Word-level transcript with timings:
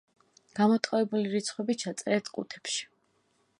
გამოტოვებული 0.59 1.29
რიცხვები 1.35 1.77
ჩაწერეთ 1.83 2.35
ყუთებში. 2.39 2.83